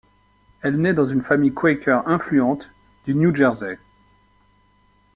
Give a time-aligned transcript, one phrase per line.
[0.63, 2.71] Elle naît dans une famille quaker influente
[3.05, 3.77] du New Jersey.